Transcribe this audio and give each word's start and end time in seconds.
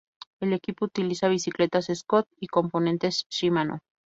El 0.39 0.53
equipo 0.53 0.85
utiliza 0.85 1.27
bicicletas 1.27 1.85
"Scott" 1.93 2.25
y 2.39 2.47
componentes 2.47 3.27
Shimano. 3.29 3.81